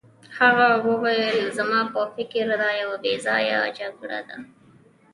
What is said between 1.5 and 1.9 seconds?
زما